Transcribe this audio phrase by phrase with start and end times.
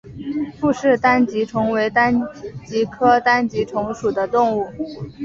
[0.59, 2.19] 傅氏单极虫为单
[2.65, 4.67] 极科单极虫属的动物。